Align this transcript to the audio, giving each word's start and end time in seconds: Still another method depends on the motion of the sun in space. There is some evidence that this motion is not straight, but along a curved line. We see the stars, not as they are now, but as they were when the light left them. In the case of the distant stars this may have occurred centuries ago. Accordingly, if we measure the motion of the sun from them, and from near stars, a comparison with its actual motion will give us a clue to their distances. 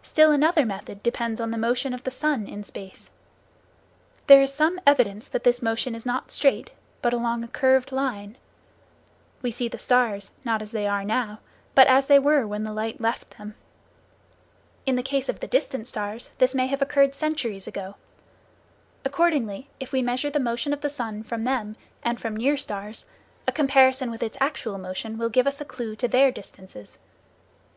Still 0.00 0.30
another 0.30 0.64
method 0.64 1.02
depends 1.02 1.40
on 1.40 1.50
the 1.50 1.58
motion 1.58 1.92
of 1.92 2.04
the 2.04 2.10
sun 2.12 2.46
in 2.46 2.62
space. 2.62 3.10
There 4.28 4.40
is 4.40 4.54
some 4.54 4.78
evidence 4.86 5.26
that 5.26 5.42
this 5.42 5.60
motion 5.60 5.92
is 5.96 6.06
not 6.06 6.30
straight, 6.30 6.70
but 7.02 7.12
along 7.12 7.42
a 7.42 7.48
curved 7.48 7.90
line. 7.90 8.36
We 9.42 9.50
see 9.50 9.66
the 9.66 9.76
stars, 9.76 10.30
not 10.44 10.62
as 10.62 10.70
they 10.70 10.86
are 10.86 11.02
now, 11.02 11.40
but 11.74 11.88
as 11.88 12.06
they 12.06 12.20
were 12.20 12.46
when 12.46 12.62
the 12.62 12.72
light 12.72 13.00
left 13.00 13.38
them. 13.38 13.56
In 14.86 14.94
the 14.94 15.02
case 15.02 15.28
of 15.28 15.40
the 15.40 15.48
distant 15.48 15.88
stars 15.88 16.30
this 16.38 16.54
may 16.54 16.68
have 16.68 16.80
occurred 16.80 17.16
centuries 17.16 17.66
ago. 17.66 17.96
Accordingly, 19.04 19.68
if 19.80 19.90
we 19.90 20.00
measure 20.00 20.30
the 20.30 20.38
motion 20.38 20.72
of 20.72 20.80
the 20.80 20.88
sun 20.88 21.24
from 21.24 21.42
them, 21.42 21.74
and 22.04 22.20
from 22.20 22.36
near 22.36 22.56
stars, 22.56 23.04
a 23.48 23.50
comparison 23.50 24.12
with 24.12 24.22
its 24.22 24.38
actual 24.40 24.78
motion 24.78 25.18
will 25.18 25.28
give 25.28 25.48
us 25.48 25.60
a 25.60 25.64
clue 25.64 25.96
to 25.96 26.06
their 26.06 26.30
distances. 26.30 27.00